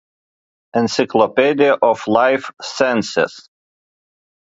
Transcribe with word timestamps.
Encyclopedia 0.73 1.73
of 1.75 2.07
life 2.07 2.49
sciences. 2.59 3.47